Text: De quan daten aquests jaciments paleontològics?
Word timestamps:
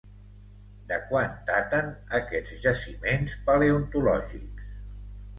De 0.91 0.95
quan 1.09 1.35
daten 1.49 1.91
aquests 2.19 2.55
jaciments 2.63 3.35
paleontològics? 3.51 4.73